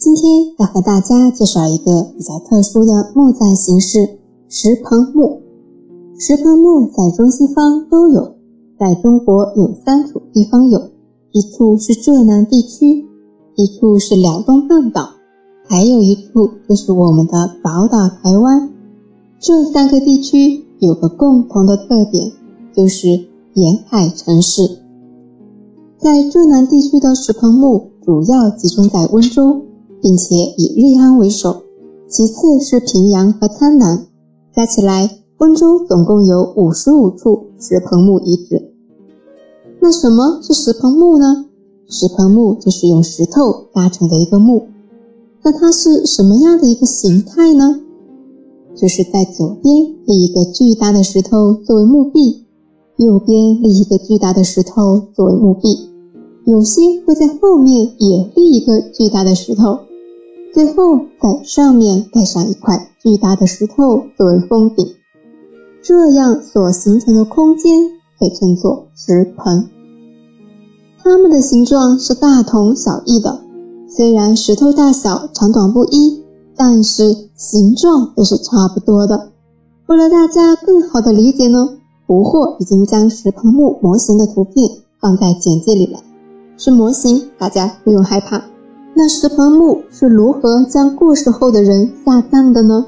[0.00, 3.98] 今天要和大家介绍一个比较特殊的墓葬形式——
[4.48, 5.42] 石棚墓。
[6.18, 8.32] 石棚墓在中西方都有，
[8.78, 10.80] 在中国有三处地方有，
[11.32, 13.04] 一处是浙南地区，
[13.56, 15.06] 一处是辽东半岛，
[15.66, 18.72] 还有一处就是我们的宝岛台湾。
[19.38, 22.32] 这三个地区有个共同的特点，
[22.74, 23.06] 就是
[23.52, 24.62] 沿海城市。
[25.98, 29.60] 在浙南地区的石棚墓主要集中在温州。
[30.02, 31.62] 并且以瑞安为首，
[32.08, 34.06] 其次是平阳和苍南，
[34.54, 38.72] 加起来温州总共有五十五处石棚墓遗址。
[39.80, 41.46] 那什么是石棚墓呢？
[41.88, 44.66] 石棚墓就是用石头搭成的一个墓。
[45.42, 47.80] 那它是什么样的一个形态呢？
[48.76, 49.74] 就是在左边
[50.06, 52.44] 立一个巨大的石头作为墓壁，
[52.96, 55.90] 右边立一个巨大的石头作为墓壁，
[56.44, 59.78] 有些会在后面也立一个巨大的石头。
[60.52, 64.84] 最后，在上面盖上一块巨大的石头作为封顶，
[65.80, 67.82] 这样所形成的空间
[68.18, 69.68] 被称作石棚。
[71.02, 73.40] 它们的形状是大同小异的，
[73.88, 76.20] 虽然石头大小长短不一，
[76.56, 79.30] 但是形状都是差不多的。
[79.86, 84.68] 为了大家更好的理解呢，胡货已经将石棚墓模型的图片
[85.00, 86.00] 放在简介里了，
[86.56, 88.49] 是模型，大家不用害怕。
[88.94, 92.86] 那石棚墓是如何将过世后的人下葬的呢？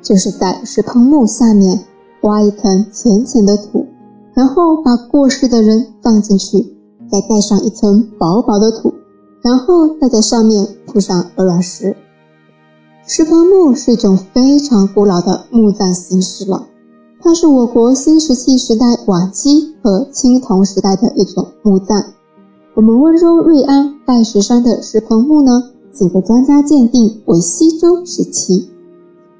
[0.00, 1.78] 就是在石棚墓下面
[2.22, 3.84] 挖一层浅浅的土，
[4.32, 6.76] 然后把过世的人放进去，
[7.10, 8.94] 再盖上一层薄薄的土，
[9.42, 11.94] 然后再在上面铺上鹅卵石。
[13.06, 16.68] 石棚墓是一种非常古老的墓葬形式了，
[17.20, 22.02] 它是我国新石器时代晚期和青铜时代的一种墓葬。
[22.76, 28.70] 我们温州瑞安拜石山的石棚墓呢，经过专家鉴定为西周时期。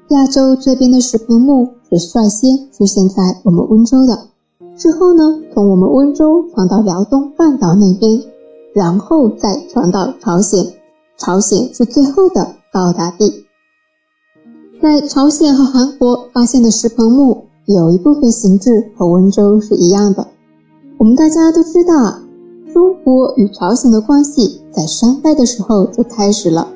[0.09, 4.27] 亚洲这边的石棚墓是率先出现在我们温州的，
[4.75, 8.21] 之后呢，从我们温州传到辽东半岛那边，
[8.73, 10.65] 然后再传到朝鲜，
[11.17, 13.45] 朝鲜是最后的到达地。
[14.81, 20.27] 在朝鲜和韩国发现的石棚墓，有一部分形制和温州是一样的。
[20.97, 22.20] 我们大家都知道啊。
[22.73, 26.67] 中国与朝鲜的关系在商代的时候就开始了。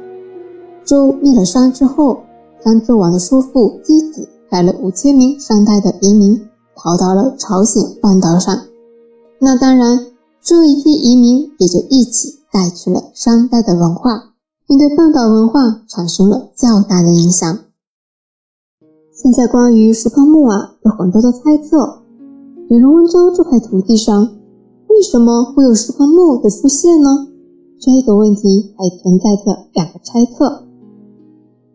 [0.84, 2.20] 周灭了商之后，
[2.64, 6.40] 商纣王的叔父箕子带了五千名商代的移民
[6.76, 8.54] 逃到了朝鲜半岛上。
[9.40, 10.08] 那当然，
[10.42, 14.34] 这一批移民也就一起带去了商代的文化，
[14.68, 17.58] 并对半岛文化产生了较大的影响。
[19.14, 22.00] 现在关于石棚墓啊，有很多的猜测，
[22.68, 24.35] 比如温州这块土地上。
[24.96, 27.28] 为什么会有石棚墓的出现呢？
[27.82, 30.64] 这个问题还存在着两个猜测。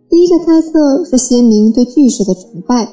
[0.08, 2.86] 第一个猜测是先民对巨石的崇拜；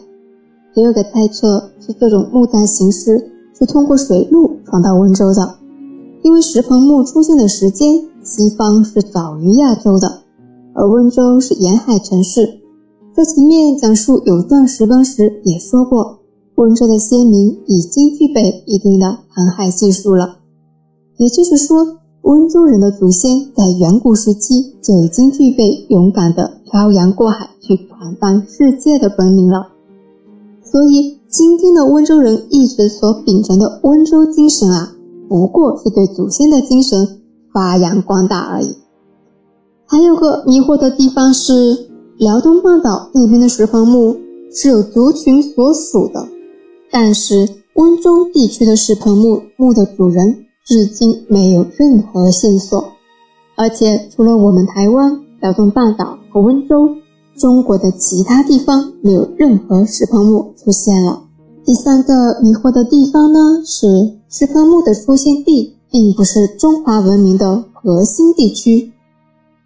[0.76, 5.56] 第二个猜测是这种墓葬形式是通过水路传到温州的。
[6.24, 10.24] 因为石棚墓出现的时间，西方是早于亚洲的，
[10.74, 12.60] 而温州是沿海城市。
[13.16, 16.20] 在前面讲述有段石碑时也说过。
[16.58, 20.40] 温州的先民已经具备一定的航海技术了，
[21.18, 21.86] 也就是说，
[22.24, 29.68] 温州人的祖先在远古时期就已经具备勇敢的漂洋过海去闯荡世界的本领了。
[30.64, 34.96] 所以，今天的温州人一直所秉承的温州精神啊，
[35.30, 37.20] 不过是对祖先的精神
[37.54, 38.76] 发扬光大而已。
[39.86, 41.88] 还有个迷惑的地方是，
[42.18, 44.18] 辽东半岛那边的石棚墓
[44.52, 46.28] 是有族群所属的。
[46.90, 52.92] 但是温州地区的石棚墓墓的主人至今没有任何线索，
[53.56, 56.90] 而且除了我们台湾、辽东半岛和温州，
[57.38, 61.22] 中国的其他地方没有任何石棚墓出现了。
[61.66, 63.88] 第三个迷惑的地方呢，是
[64.30, 68.92] 石棚墓的出现地并不是中华文明的核心地区，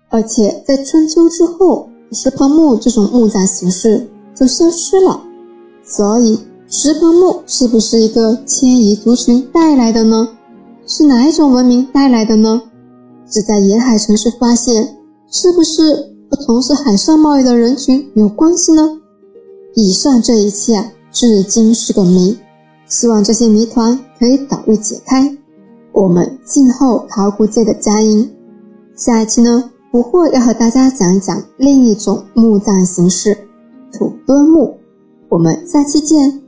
[0.10, 5.22] 而且在春秋之后，石棚墓这种墓葬形式就消失了，
[5.86, 6.38] 所以。
[6.74, 10.26] 石棚墓是不是一个迁移族群带来的呢？
[10.88, 12.62] 是哪一种文明带来的呢？
[13.30, 14.98] 只在沿海城市发现，
[15.30, 15.82] 是不是
[16.30, 18.98] 和从事海上贸易的人群有关系呢？
[19.76, 22.40] 以上这一切啊，至今是个谜。
[22.88, 25.38] 希望这些谜团可以早日解开。
[25.92, 28.32] 我们静候考古界的佳音。
[28.96, 33.38] 下一期呢，不惑要和大家讲一讲另一种墓葬形式——
[33.92, 34.78] 土墩墓。
[35.28, 36.42] 我们下期见。